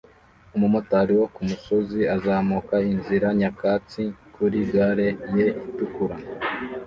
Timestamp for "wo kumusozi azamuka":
1.21-2.75